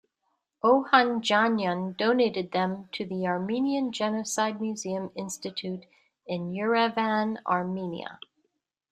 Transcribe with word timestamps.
Ohandjanyan 0.63 1.95
donated 1.95 2.53
them 2.53 2.89
to 2.91 3.05
the 3.05 3.27
Armenian 3.27 3.91
Genocide 3.91 4.59
Museum-Institute 4.59 5.83
in 6.25 6.51
Yerevan, 6.51 7.37
Armenia. 7.45 8.17